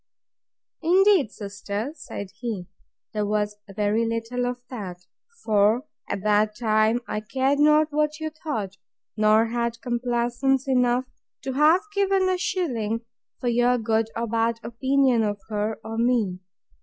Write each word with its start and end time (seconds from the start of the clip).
Indeed, 0.81 1.31
sister, 1.31 1.91
said 1.93 2.31
he, 2.39 2.65
there 3.13 3.23
was 3.27 3.57
very 3.69 4.03
little 4.03 4.47
of 4.47 4.63
that; 4.71 5.05
for, 5.43 5.85
at 6.09 6.23
that 6.23 6.55
time, 6.57 7.01
I 7.07 7.19
cared 7.21 7.59
not 7.59 7.91
what 7.91 8.19
you 8.19 8.31
thought, 8.31 8.77
nor 9.15 9.45
had 9.49 9.79
complaisance 9.81 10.67
enough 10.67 11.05
to 11.43 11.51
have 11.53 11.81
given 11.93 12.27
a 12.29 12.39
shilling 12.39 13.01
for 13.39 13.47
your 13.47 13.77
good 13.77 14.09
or 14.15 14.25
bad 14.25 14.59
opinion 14.63 15.21
of 15.21 15.39
her 15.49 15.79
or 15.83 15.99
me. 15.99 16.39